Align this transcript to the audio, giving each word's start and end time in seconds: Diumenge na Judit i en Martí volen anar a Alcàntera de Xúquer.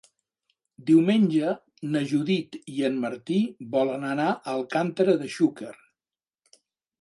Diumenge 0.85 1.51
na 1.95 2.01
Judit 2.11 2.57
i 2.77 2.81
en 2.87 2.97
Martí 3.03 3.37
volen 3.77 4.09
anar 4.13 4.27
a 4.33 4.41
Alcàntera 4.55 5.17
de 5.21 5.31
Xúquer. 5.37 5.71